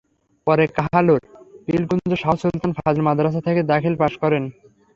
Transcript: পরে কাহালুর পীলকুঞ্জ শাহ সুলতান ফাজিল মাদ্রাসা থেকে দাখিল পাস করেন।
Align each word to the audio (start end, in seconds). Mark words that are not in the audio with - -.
পরে 0.47 0.65
কাহালুর 0.77 1.21
পীলকুঞ্জ 1.65 2.11
শাহ 2.21 2.33
সুলতান 2.41 2.71
ফাজিল 2.77 3.01
মাদ্রাসা 3.07 3.41
থেকে 3.47 3.61
দাখিল 3.71 3.93
পাস 4.01 4.13
করেন। 4.23 4.43